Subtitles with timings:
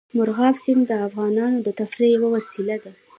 [0.15, 2.91] مورغاب سیند د افغانانو د تفریح یوه وسیله ده.